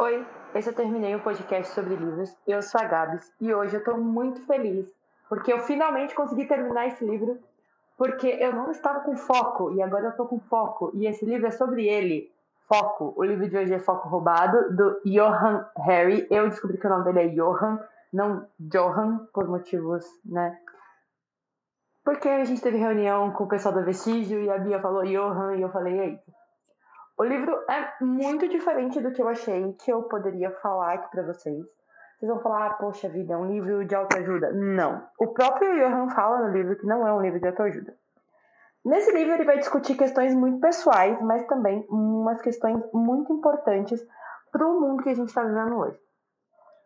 [0.00, 2.32] Oi, esse eu terminei um podcast sobre livros.
[2.46, 4.88] Eu sou a Gabs e hoje eu estou muito feliz
[5.28, 7.36] porque eu finalmente consegui terminar esse livro
[7.96, 11.48] porque eu não estava com foco e agora eu estou com foco e esse livro
[11.48, 12.30] é sobre ele.
[12.68, 13.12] Foco.
[13.16, 16.28] O livro de hoje é Foco Roubado do Johan Harry.
[16.30, 17.80] Eu descobri que o nome dele é Johan,
[18.12, 20.56] não Johan, por motivos, né?
[22.04, 25.56] Porque a gente teve reunião com o pessoal da Vestígio e a Bia falou Johan
[25.56, 26.20] e eu falei, ei,
[27.18, 31.24] o livro é muito diferente do que eu achei que eu poderia falar aqui para
[31.24, 31.66] vocês.
[32.18, 34.52] Vocês vão falar, ah, poxa vida, é um livro de autoajuda.
[34.52, 35.04] Não.
[35.18, 37.94] O próprio Johan fala no livro que não é um livro de autoajuda.
[38.84, 44.00] Nesse livro ele vai discutir questões muito pessoais, mas também umas questões muito importantes
[44.52, 45.98] para o mundo que a gente está vivendo hoje.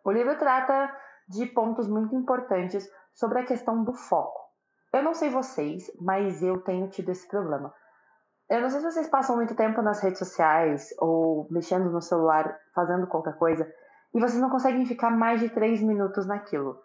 [0.03, 0.91] O livro trata
[1.29, 4.41] de pontos muito importantes sobre a questão do foco.
[4.91, 7.73] Eu não sei vocês, mas eu tenho tido esse problema.
[8.49, 12.59] Eu não sei se vocês passam muito tempo nas redes sociais ou mexendo no celular,
[12.75, 13.71] fazendo qualquer coisa,
[14.13, 16.79] e vocês não conseguem ficar mais de três minutos naquilo.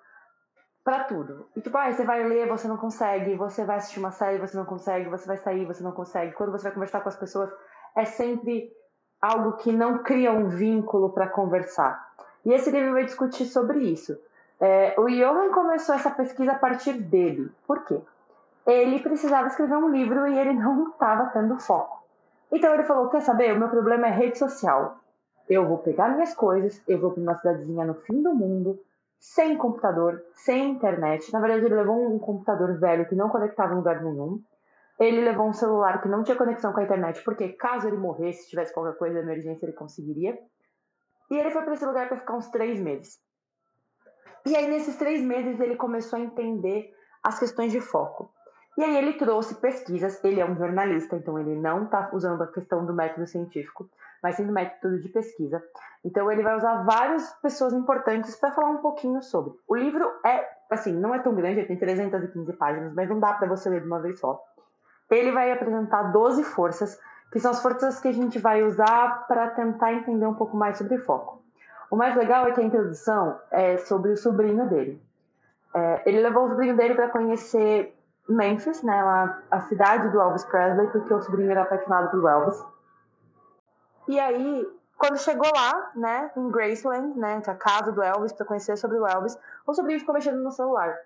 [0.83, 1.47] Para tudo.
[1.55, 4.57] E tipo, ah, você vai ler, você não consegue, você vai assistir uma série, você
[4.57, 6.33] não consegue, você vai sair, você não consegue.
[6.33, 7.51] Quando você vai conversar com as pessoas,
[7.95, 8.73] é sempre
[9.21, 12.09] algo que não cria um vínculo para conversar.
[12.45, 14.19] E esse livro vai discutir sobre isso.
[14.61, 17.51] É, o Johan começou essa pesquisa a partir dele.
[17.67, 18.01] Por quê?
[18.69, 22.05] Ele precisava escrever um livro e ele não estava tendo foco.
[22.53, 23.55] Então ele falou: Quer saber?
[23.55, 24.99] O meu problema é rede social.
[25.49, 28.79] Eu vou pegar minhas coisas, eu vou para uma cidadezinha no fim do mundo,
[29.19, 31.33] sem computador, sem internet.
[31.33, 34.43] Na verdade, ele levou um computador velho que não conectava em lugar nenhum.
[35.01, 38.43] Ele levou um celular que não tinha conexão com a internet, porque caso ele morresse,
[38.43, 40.39] se tivesse qualquer coisa de emergência, ele conseguiria.
[41.31, 43.19] E ele foi para esse lugar para ficar uns três meses.
[44.45, 48.31] E aí, nesses três meses, ele começou a entender as questões de foco.
[48.79, 52.47] E aí ele trouxe pesquisas, ele é um jornalista, então ele não está usando a
[52.47, 53.91] questão do método científico,
[54.23, 55.61] mas sim do método de pesquisa.
[56.05, 59.53] Então ele vai usar várias pessoas importantes para falar um pouquinho sobre.
[59.67, 63.49] O livro é, assim, não é tão grande, tem 315 páginas, mas não dá para
[63.49, 64.41] você ler de uma vez só.
[65.11, 67.01] Ele vai apresentar 12 forças,
[67.33, 70.79] que são as forças que a gente vai usar para tentar entender um pouco mais
[70.79, 71.43] sobre foco.
[71.91, 75.03] O mais legal é que a introdução é sobre o sobrinho dele.
[75.75, 77.98] É, ele levou o sobrinho dele para conhecer
[78.29, 82.65] Memphis, né, lá, a cidade do Elvis Presley, porque o sobrinho era apaixonado pelo Elvis.
[84.07, 84.67] E aí,
[84.97, 88.77] quando chegou lá, né, em Graceland, né, que é a casa do Elvis, para conhecer
[88.77, 90.97] sobre o Elvis, o sobrinho ficou mexendo no celular.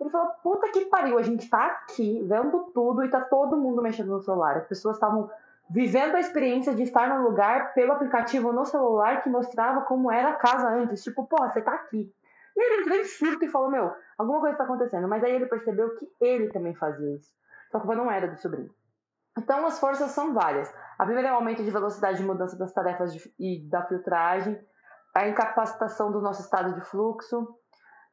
[0.00, 3.82] Ele falou: Puta que pariu, a gente tá aqui vendo tudo e tá todo mundo
[3.82, 4.56] mexendo no celular.
[4.56, 5.30] As pessoas estavam
[5.68, 10.30] vivendo a experiência de estar no lugar pelo aplicativo no celular que mostrava como era
[10.30, 11.04] a casa antes.
[11.04, 12.12] Tipo, pô, você tá aqui.
[12.60, 15.08] E ele entrou em surto e falou: Meu, alguma coisa está acontecendo.
[15.08, 17.32] Mas aí ele percebeu que ele também fazia isso.
[17.72, 18.70] Só que a culpa não era do sobrinho.
[19.38, 20.70] Então, as forças são várias.
[20.98, 24.60] A primeira é o aumento de velocidade de mudança das tarefas de, e da filtragem,
[25.14, 27.48] a incapacitação do nosso estado de fluxo,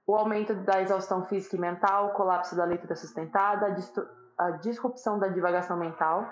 [0.05, 5.19] o aumento da exaustão física e mental, o colapso da leitura sustentada, a, a disrupção
[5.19, 6.25] da divagação mental,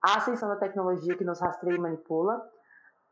[0.00, 2.40] a ascensão da tecnologia que nos rastreia e manipula,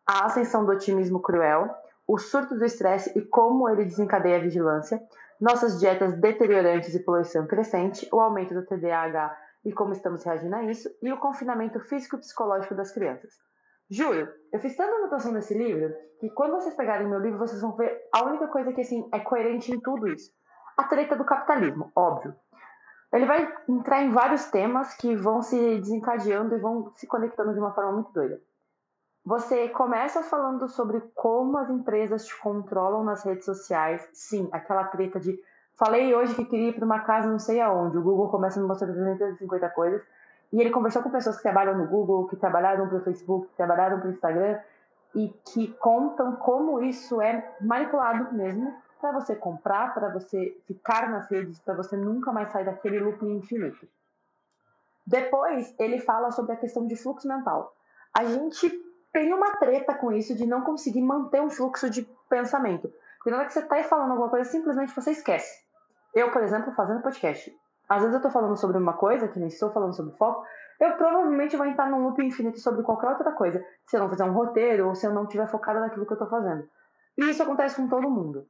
[0.07, 1.75] a ascensão do otimismo cruel,
[2.09, 4.99] o surto do estresse e como ele desencadeia a vigilância,
[5.39, 10.65] nossas dietas deteriorantes e poluição crescente, o aumento do TDAH e como estamos reagindo a
[10.65, 13.35] isso, e o confinamento físico e psicológico das crianças.
[13.91, 17.77] Juro, eu fiz tanta anotação nesse livro que quando vocês pegarem meu livro, vocês vão
[17.77, 20.31] ver a única coisa que assim é coerente em tudo isso.
[20.79, 22.35] A treta do capitalismo, óbvio.
[23.13, 27.59] Ele vai entrar em vários temas que vão se desencadeando e vão se conectando de
[27.59, 28.41] uma forma muito doida.
[29.29, 34.09] Você começa falando sobre como as empresas te controlam nas redes sociais.
[34.15, 35.39] Sim, aquela treta de
[35.75, 37.99] falei hoje que queria ir para uma casa não sei aonde.
[37.99, 40.03] O Google começa a me mostrar 350 coisas.
[40.51, 43.55] E ele conversou com pessoas que trabalham no Google, que trabalharam para o Facebook, que
[43.55, 44.59] trabalharam para o Instagram
[45.15, 51.31] e que contam como isso é manipulado mesmo para você comprar, para você ficar nas
[51.31, 53.87] redes, para você nunca mais sair daquele loop infinito.
[55.07, 57.75] Depois, ele fala sobre a questão de fluxo mental.
[58.15, 58.88] A gente
[59.19, 62.89] tem uma treta com isso de não conseguir manter um fluxo de pensamento.
[63.17, 65.61] Porque na hora que você está falando alguma coisa, simplesmente você esquece.
[66.15, 67.53] Eu, por exemplo, fazendo podcast.
[67.89, 70.45] Às vezes eu estou falando sobre uma coisa, que nem estou falando sobre foco,
[70.79, 73.61] eu provavelmente vou entrar num loop infinito sobre qualquer outra coisa.
[73.89, 76.17] Se eu não fizer um roteiro ou se eu não estiver focada naquilo que eu
[76.17, 76.69] estou fazendo.
[77.17, 78.47] E isso acontece com todo mundo.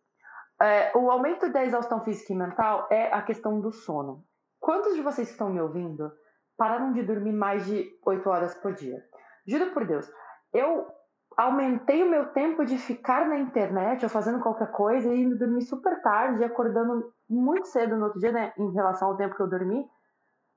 [0.60, 4.22] É, o aumento da exaustão física e mental é a questão do sono.
[4.60, 6.12] Quantos de vocês que estão me ouvindo
[6.58, 9.02] pararam de dormir mais de 8 horas por dia?
[9.46, 10.06] Juro por Deus,
[10.52, 10.86] eu
[11.36, 15.62] aumentei o meu tempo de ficar na internet ou fazendo qualquer coisa e indo dormir
[15.62, 19.48] super tarde acordando muito cedo no outro dia, né, em relação ao tempo que eu
[19.48, 19.86] dormi.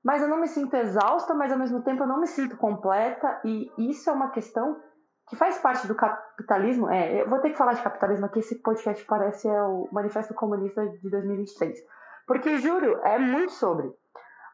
[0.03, 3.39] Mas eu não me sinto exausta, mas ao mesmo tempo eu não me sinto completa
[3.45, 4.81] e isso é uma questão
[5.27, 6.89] que faz parte do capitalismo.
[6.89, 10.33] É, eu vou ter que falar de capitalismo aqui, esse podcast parece é o Manifesto
[10.33, 11.77] Comunista de 2023.
[12.25, 13.93] Porque, juro, é muito sobre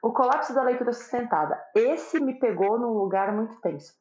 [0.03, 1.59] o colapso da leitura sustentada.
[1.73, 3.93] Esse me pegou num lugar muito tenso.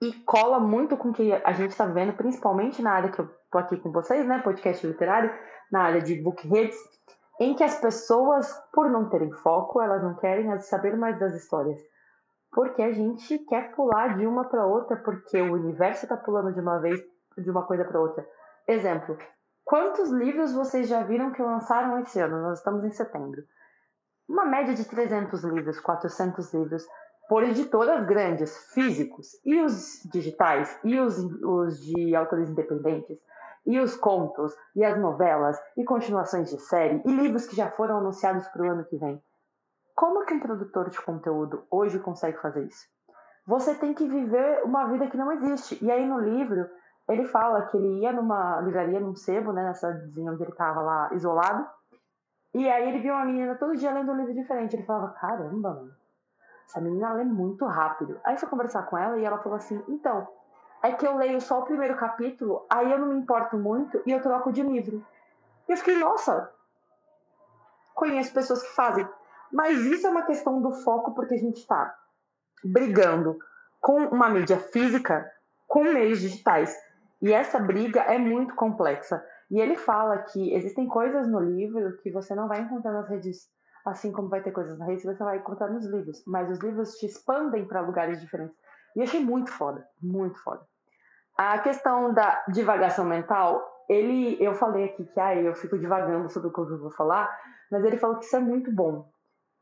[0.00, 3.28] E cola muito com o que a gente está vendo, principalmente na área que eu
[3.50, 4.40] tô aqui com vocês, né?
[4.40, 5.30] Podcast literário,
[5.70, 6.76] na área de book reads,
[7.38, 11.78] em que as pessoas, por não terem foco, elas não querem saber mais das histórias.
[12.50, 16.60] Porque a gente quer pular de uma para outra, porque o universo está pulando de
[16.60, 17.00] uma vez,
[17.36, 18.26] de uma coisa para outra.
[18.66, 19.18] Exemplo,
[19.64, 22.40] quantos livros vocês já viram que lançaram esse ano?
[22.42, 23.42] Nós estamos em setembro
[24.30, 26.86] uma média de 300 livros, 400 livros
[27.30, 33.16] por editoras grandes, físicos, e os digitais, e os, os de autores independentes,
[33.64, 37.98] e os contos, e as novelas, e continuações de série, e livros que já foram
[37.98, 39.22] anunciados para o ano que vem.
[39.94, 42.84] Como que um produtor de conteúdo hoje consegue fazer isso?
[43.46, 45.78] Você tem que viver uma vida que não existe.
[45.84, 46.68] E aí no livro,
[47.08, 50.80] ele fala que ele ia numa livraria, num sebo, né, nessa vizinha onde ele estava
[50.80, 51.64] lá isolado,
[52.52, 54.74] e aí ele viu uma menina todo dia lendo um livro diferente.
[54.74, 55.99] Ele falava, caramba, mano,
[56.70, 58.20] essa menina lê muito rápido.
[58.24, 60.26] Aí foi conversar com ela e ela falou assim, então,
[60.82, 64.12] é que eu leio só o primeiro capítulo, aí eu não me importo muito e
[64.12, 65.04] eu troco de livro.
[65.68, 66.50] E eu fiquei, nossa,
[67.92, 69.06] conheço pessoas que fazem.
[69.52, 71.92] Mas isso é uma questão do foco porque a gente está
[72.64, 73.36] brigando
[73.80, 75.28] com uma mídia física
[75.66, 76.74] com meios digitais.
[77.20, 79.24] E essa briga é muito complexa.
[79.50, 83.50] E ele fala que existem coisas no livro que você não vai encontrar nas redes,
[83.84, 86.22] assim como vai ter coisas na rede, você vai encontrar nos livros.
[86.26, 88.56] Mas os livros te expandem para lugares diferentes.
[88.96, 90.62] E achei muito foda, muito foda.
[91.38, 96.48] A questão da divagação mental, ele, eu falei aqui que ah, eu fico divagando sobre
[96.48, 97.30] o que eu vou falar,
[97.70, 99.08] mas ele falou que isso é muito bom.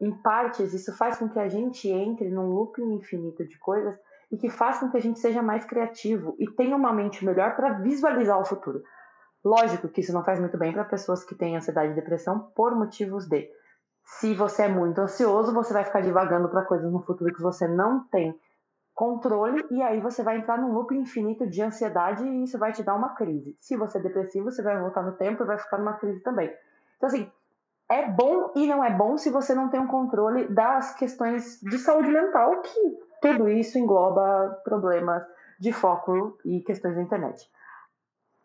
[0.01, 3.99] Em partes, isso faz com que a gente entre num looping infinito de coisas
[4.31, 7.57] e que faz com que a gente seja mais criativo e tenha uma mente melhor
[7.57, 8.83] para visualizar o futuro.
[9.45, 12.75] Lógico que isso não faz muito bem para pessoas que têm ansiedade e depressão por
[12.75, 13.49] motivos de.
[14.17, 17.69] Se você é muito ansioso, você vai ficar divagando para coisas no futuro que você
[17.69, 18.35] não tem
[18.95, 22.83] controle e aí você vai entrar num loop infinito de ansiedade e isso vai te
[22.83, 23.57] dar uma crise.
[23.61, 26.51] Se você é depressivo, você vai voltar no tempo e vai ficar numa crise também.
[26.97, 27.31] Então assim,
[27.89, 31.79] é bom e não é bom se você não tem um controle das questões de
[31.79, 35.23] saúde mental, que tudo isso engloba problemas
[35.61, 37.49] de foco e questões da internet.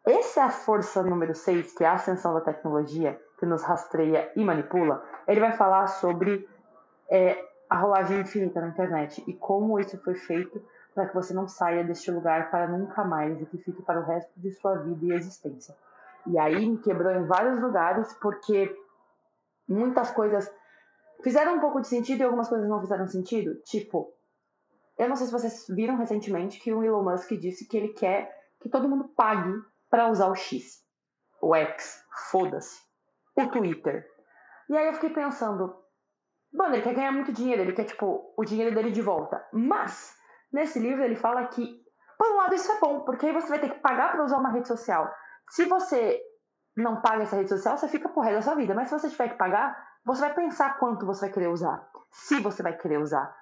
[0.06, 4.32] Essa é a força número 6, que é a ascensão da tecnologia, que nos rastreia
[4.38, 5.04] e manipula.
[5.28, 6.48] Ele vai falar sobre
[7.10, 10.64] é, a rolagem infinita na internet e como isso foi feito
[10.96, 14.06] para que você não saia deste lugar para nunca mais e que fique para o
[14.06, 15.76] resto de sua vida e existência.
[16.26, 18.74] E aí me quebrou em vários lugares porque
[19.68, 20.50] muitas coisas
[21.22, 23.56] fizeram um pouco de sentido e algumas coisas não fizeram sentido.
[23.66, 24.14] Tipo,
[24.98, 28.34] eu não sei se vocês viram recentemente que o Elon Musk disse que ele quer
[28.62, 29.54] que todo mundo pague
[29.90, 30.82] para usar o X,
[31.42, 32.02] o X,
[32.32, 32.93] foda-se,
[33.36, 34.06] o Twitter.
[34.70, 35.76] E aí eu fiquei pensando,
[36.54, 39.46] mano, ele quer ganhar muito dinheiro, ele quer, tipo, o dinheiro dele de volta.
[39.52, 40.16] Mas,
[40.52, 41.82] nesse livro ele fala que,
[42.18, 44.38] por um lado, isso é bom, porque aí você vai ter que pagar para usar
[44.38, 45.14] uma rede social.
[45.50, 46.22] Se você
[46.76, 48.74] não paga essa rede social, você fica por resto da sua vida.
[48.74, 51.88] Mas se você tiver que pagar, você vai pensar quanto você vai querer usar.
[52.12, 53.36] Se você vai querer usar.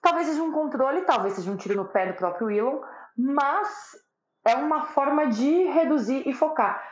[0.00, 2.80] Talvez seja um controle, talvez seja um tiro no pé do próprio Elon,
[3.16, 3.96] mas
[4.46, 6.82] é uma forma de reduzir e focar.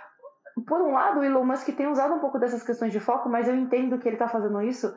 [0.65, 3.47] Por um lado, o Elon Musk tem usado um pouco dessas questões de foco, mas
[3.47, 4.97] eu entendo que ele está fazendo isso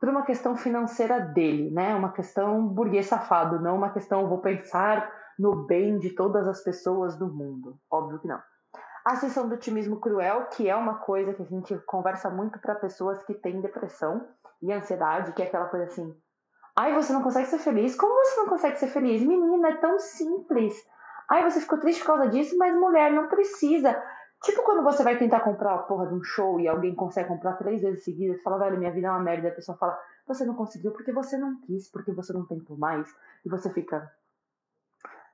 [0.00, 1.94] por uma questão financeira dele, né?
[1.94, 7.16] Uma questão burguês safado, não uma questão vou pensar no bem de todas as pessoas
[7.16, 7.78] do mundo.
[7.90, 8.40] Óbvio que não.
[9.04, 12.74] A sessão do otimismo cruel, que é uma coisa que a gente conversa muito para
[12.74, 14.26] pessoas que têm depressão
[14.62, 16.14] e ansiedade, que é aquela coisa assim:
[16.76, 17.94] ai, você não consegue ser feliz?
[17.94, 19.22] Como você não consegue ser feliz?
[19.22, 20.74] Menina, é tão simples.
[21.30, 24.02] Ai, você ficou triste por causa disso, mas mulher, não precisa.
[24.42, 27.54] Tipo quando você vai tentar comprar a porra de um show e alguém consegue comprar
[27.54, 30.44] três vezes seguidas, você fala, velho, minha vida é uma merda, a pessoa fala, você
[30.46, 33.06] não conseguiu porque você não quis, porque você não tem por mais,
[33.44, 34.10] e você fica,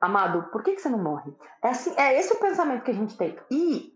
[0.01, 1.33] amado, por que, que você não morre?
[1.63, 3.39] É, assim, é esse o pensamento que a gente tem.
[3.49, 3.95] E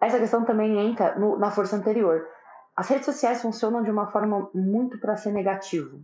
[0.00, 2.26] essa questão também entra no, na força anterior.
[2.74, 6.00] As redes sociais funcionam de uma forma muito para ser negativo.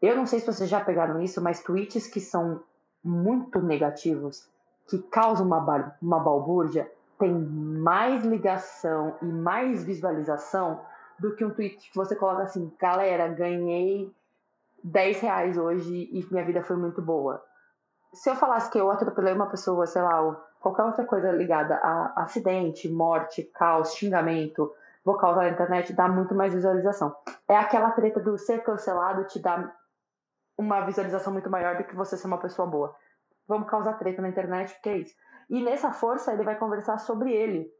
[0.00, 2.62] Eu não sei se vocês já pegaram isso, mas tweets que são
[3.02, 4.48] muito negativos
[4.88, 10.80] que causam uma, uma balbúrdia tem mais ligação e mais visualização
[11.18, 14.12] do que um tweet que você coloca assim, galera, ganhei
[14.84, 17.42] 10 reais hoje e minha vida foi muito boa.
[18.12, 22.22] Se eu falasse que eu atropelei uma pessoa, sei lá, qualquer outra coisa ligada a
[22.22, 24.72] acidente, morte, caos, xingamento,
[25.04, 27.14] vou causar na internet, dá muito mais visualização.
[27.48, 29.72] É aquela treta do ser cancelado te dá
[30.56, 32.94] uma visualização muito maior do que você ser uma pessoa boa.
[33.46, 35.14] vamos causar treta na internet, porque é isso.
[35.48, 37.70] E nessa força ele vai conversar sobre ele,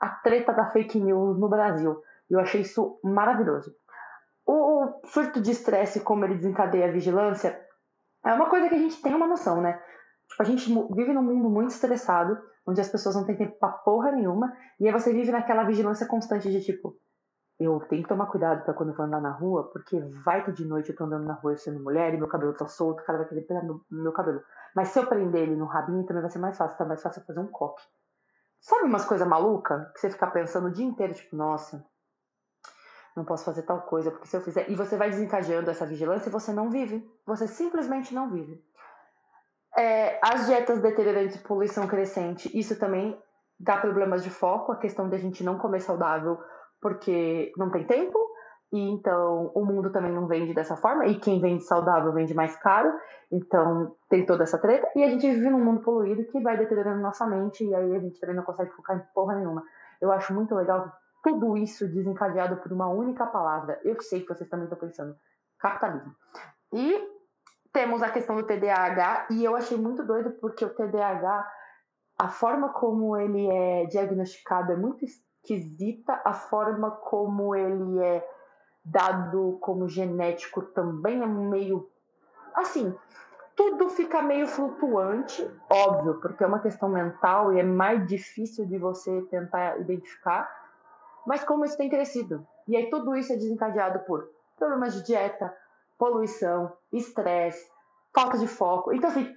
[0.00, 2.00] a treta da fake news no Brasil.
[2.30, 3.74] Eu achei isso maravilhoso.
[4.46, 7.60] O surto de estresse, como ele desencadeia a vigilância,
[8.24, 9.80] é uma coisa que a gente tem uma noção, né?
[10.28, 13.68] Tipo, a gente vive num mundo muito estressado, onde as pessoas não têm tempo pra
[13.68, 16.96] porra nenhuma, e aí você vive naquela vigilância constante de tipo,
[17.58, 20.52] eu tenho que tomar cuidado para quando eu for andar na rua, porque vai que
[20.52, 23.04] de noite eu tô andando na rua sendo mulher e meu cabelo tá solto, o
[23.04, 24.40] cara vai querer pegar meu, meu cabelo.
[24.74, 27.24] Mas se eu prender ele no rabinho, também vai ser mais fácil, tá mais fácil
[27.24, 27.82] fazer um coque.
[28.60, 31.84] Sabe umas coisas malucas que você fica pensando o dia inteiro, tipo, nossa,
[33.16, 34.70] não posso fazer tal coisa, porque se eu fizer.
[34.70, 37.08] E você vai desencadeando essa vigilância e você não vive.
[37.26, 38.62] Você simplesmente não vive.
[39.76, 43.20] É, as dietas deteriorantes poluição crescente, isso também
[43.58, 46.38] dá problemas de foco, a questão de a gente não comer saudável
[46.80, 48.18] porque não tem tempo,
[48.72, 52.56] e então o mundo também não vende dessa forma, e quem vende saudável vende mais
[52.56, 52.92] caro,
[53.30, 57.00] então tem toda essa treta, e a gente vive num mundo poluído que vai deteriorando
[57.00, 59.62] nossa mente, e aí a gente também não consegue focar em porra nenhuma.
[60.00, 63.80] Eu acho muito legal tudo isso desencadeado por uma única palavra.
[63.84, 65.16] Eu sei que vocês também estão pensando,
[65.58, 66.14] capitalismo.
[66.72, 67.18] E
[67.72, 71.50] temos a questão do TDAH, e eu achei muito doido porque o TDAH,
[72.18, 78.37] a forma como ele é diagnosticado é muito esquisita, a forma como ele é
[78.90, 81.88] dado como genético também é meio
[82.54, 82.94] assim,
[83.56, 88.78] tudo fica meio flutuante, óbvio, porque é uma questão mental e é mais difícil de
[88.78, 90.48] você tentar identificar,
[91.26, 92.46] mas como isso tem crescido.
[92.66, 95.54] E aí tudo isso é desencadeado por problemas de dieta,
[95.98, 97.68] poluição, estresse,
[98.14, 98.92] falta de foco.
[98.92, 99.34] Então, assim,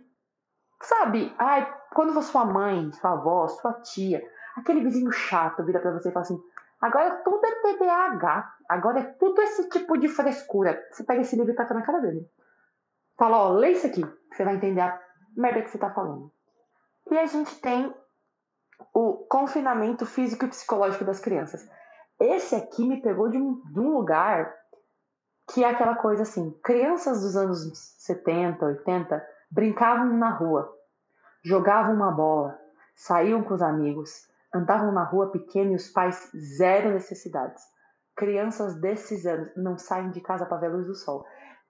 [0.82, 4.22] sabe, ai, quando sua mãe, sua avó, sua tia,
[4.56, 6.42] aquele vizinho chato vira para você e fala assim:
[6.82, 10.82] agora tudo é TDAH, agora é tudo esse tipo de frescura.
[10.92, 12.28] Você pega esse livro e taca na cara dele.
[13.18, 15.00] Fala, ó, lê isso aqui, você vai entender a
[15.38, 16.32] merda que você tá falando.
[17.10, 17.94] E a gente tem
[18.94, 21.70] o confinamento físico e psicológico das crianças.
[22.20, 24.54] Esse aqui me pegou de um, de um lugar
[25.54, 27.60] que é aquela coisa assim: crianças dos anos
[28.00, 30.72] 70, 80 brincavam na rua,
[31.44, 32.58] jogavam uma bola,
[32.96, 37.64] saíam com os amigos, andavam na rua pequena e os pais zero necessidades.
[38.16, 41.26] Crianças desses anos não saem de casa para ver a luz do sol.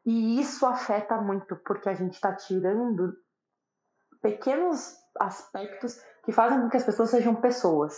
[0.06, 3.14] E isso afeta muito, porque a gente está tirando
[4.22, 7.96] pequenos aspectos que fazem com que as pessoas sejam pessoas.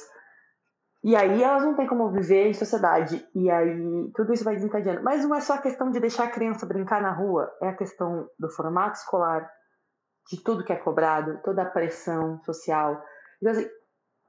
[1.03, 3.27] E aí elas não têm como viver em sociedade.
[3.35, 5.03] E aí tudo isso vai desencadeando.
[5.03, 7.75] Mas não é só a questão de deixar a criança brincar na rua, é a
[7.75, 9.49] questão do formato escolar,
[10.29, 13.03] de tudo que é cobrado, toda a pressão social.
[13.41, 13.69] Então, assim,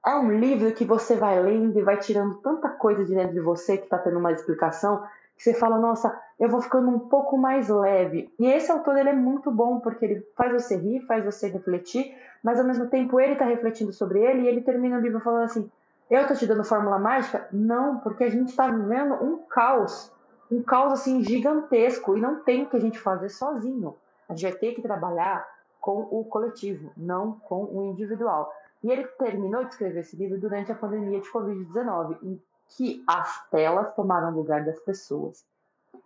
[0.06, 3.40] é um livro que você vai lendo e vai tirando tanta coisa de dentro de
[3.40, 5.02] você que está tendo uma explicação
[5.36, 8.32] que você fala, nossa, eu vou ficando um pouco mais leve.
[8.38, 12.14] E esse autor ele é muito bom porque ele faz você rir, faz você refletir,
[12.42, 15.44] mas ao mesmo tempo ele está refletindo sobre ele e ele termina o livro falando
[15.44, 15.70] assim:
[16.10, 17.48] eu estou te dando fórmula mágica?
[17.52, 20.12] Não, porque a gente está vivendo um caos,
[20.50, 23.96] um caos assim gigantesco e não tem o que a gente fazer sozinho.
[24.28, 25.46] A gente vai ter que trabalhar
[25.80, 28.50] com o coletivo, não com o individual.
[28.84, 32.42] E ele terminou de escrever esse livro durante a pandemia de Covid-19, em
[32.76, 35.42] que as telas tomaram lugar das pessoas.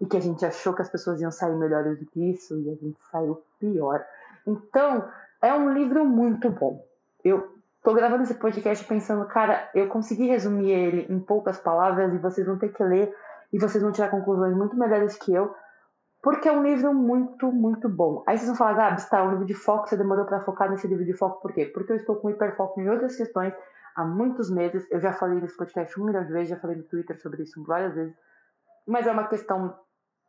[0.01, 2.71] E que a gente achou que as pessoas iam sair melhores do que isso, e
[2.71, 4.07] a gente saiu pior.
[4.47, 5.09] Então,
[5.43, 6.81] é um livro muito bom.
[7.25, 12.19] Eu tô gravando esse podcast pensando, cara, eu consegui resumir ele em poucas palavras e
[12.19, 13.13] vocês vão ter que ler
[13.53, 15.53] e vocês vão tirar conclusões muito melhores que eu,
[16.29, 18.23] porque é um livro muito, muito bom.
[18.27, 20.87] Aí vocês vão falar, Gabi, está um livro de foco, você demorou para focar nesse
[20.87, 21.65] livro de foco, por quê?
[21.65, 23.55] Porque eu estou com hiperfoco em outras questões
[23.97, 24.87] há muitos meses.
[24.91, 27.65] Eu já falei nesse podcast um milhão de vezes, já falei no Twitter sobre isso
[27.65, 28.15] várias vezes.
[28.87, 29.75] Mas é uma questão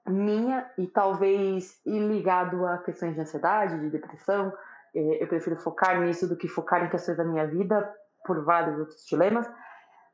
[0.08, 4.54] minha e talvez ligado a questões de ansiedade, de depressão.
[4.96, 8.80] É, eu prefiro focar nisso do que focar em questões da minha vida, por vários
[8.80, 9.52] outros dilemas.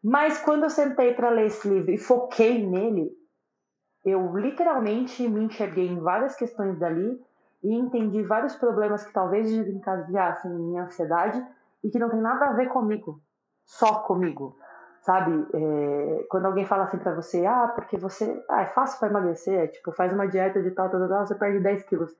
[0.03, 3.11] Mas quando eu sentei para ler esse livro e foquei nele,
[4.05, 7.19] eu literalmente me enxerguei em várias questões dali
[7.63, 11.43] e entendi vários problemas que talvez desencadeassem minha ansiedade
[11.83, 13.19] e que não tem nada a ver comigo,
[13.65, 14.55] só comigo,
[15.01, 15.47] sabe?
[15.53, 19.59] É, quando alguém fala assim para você, ah, porque você, ah, é fácil para emagrecer,
[19.59, 22.15] é, tipo, faz uma dieta de tal, tal, tal, você perde 10 quilos.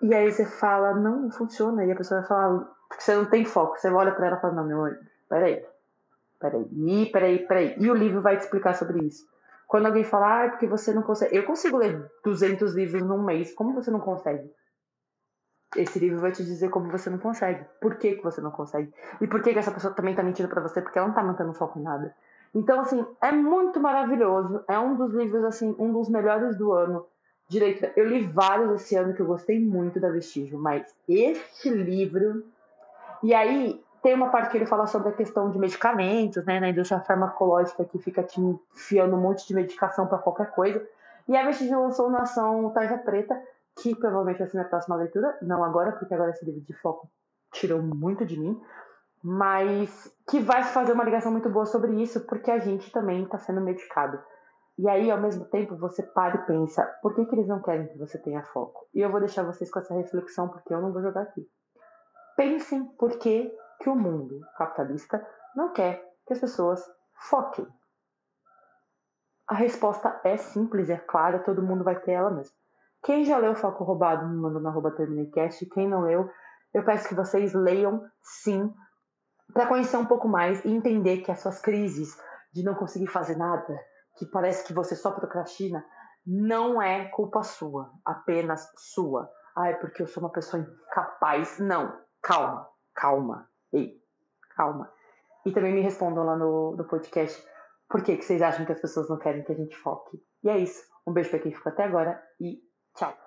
[0.00, 3.26] E aí você fala, não, não funciona, e a pessoa vai falar, porque você não
[3.26, 4.96] tem foco, você olha para ela e fala, não, meu,
[5.28, 5.64] peraí,
[6.40, 9.31] peraí, peraí, peraí, e o livro vai te explicar sobre isso.
[9.72, 11.34] Quando alguém fala, ah, é porque você não consegue.
[11.34, 13.54] Eu consigo ler 200 livros num mês.
[13.54, 14.52] Como você não consegue?
[15.74, 17.64] Esse livro vai te dizer como você não consegue.
[17.80, 18.92] Por que, que você não consegue?
[19.18, 20.82] E por que, que essa pessoa também tá mentindo para você?
[20.82, 22.14] Porque ela não tá mantendo foco em nada.
[22.54, 24.62] Então, assim, é muito maravilhoso.
[24.68, 27.06] É um dos livros, assim, um dos melhores do ano
[27.50, 27.94] leitura.
[27.96, 32.44] Eu li vários esse ano que eu gostei muito da Vestígio, mas este livro.
[33.22, 36.70] E aí tem uma parte que ele fala sobre a questão de medicamentos, né, na
[36.70, 40.84] indústria farmacológica que fica te enfiando um monte de medicação para qualquer coisa.
[41.28, 43.40] E a Vestígio lançou uma ação Tarja Preta,
[43.80, 47.08] que provavelmente vai ser minha próxima leitura, não agora, porque agora esse livro de foco
[47.52, 48.60] tirou muito de mim,
[49.22, 53.38] mas que vai fazer uma ligação muito boa sobre isso, porque a gente também está
[53.38, 54.18] sendo medicado.
[54.78, 57.86] E aí, ao mesmo tempo, você para e pensa, por que, que eles não querem
[57.86, 58.88] que você tenha foco?
[58.92, 61.46] E eu vou deixar vocês com essa reflexão, porque eu não vou jogar aqui.
[62.36, 66.80] Pensem por que, que o mundo capitalista não quer que as pessoas
[67.28, 67.66] foquem.
[69.48, 72.54] A resposta é simples, é clara, todo mundo vai ter ela mesmo.
[73.02, 75.66] Quem já leu Foco Roubado me mandou na arroba Terminecast.
[75.66, 76.30] Quem não leu,
[76.72, 78.72] eu peço que vocês leiam sim,
[79.52, 82.16] para conhecer um pouco mais e entender que as suas crises
[82.54, 83.78] de não conseguir fazer nada,
[84.16, 85.84] que parece que você só procrastina,
[86.24, 89.28] não é culpa sua, apenas sua.
[89.56, 91.58] Ah, é porque eu sou uma pessoa incapaz.
[91.58, 94.00] Não, calma, calma, ei,
[94.56, 94.92] calma.
[95.44, 97.42] E também me respondam lá no, no podcast
[97.88, 100.22] por que, que vocês acham que as pessoas não querem que a gente foque.
[100.42, 100.82] E é isso.
[101.06, 102.60] Um beijo para quem ficou até agora e
[102.96, 103.21] tchau.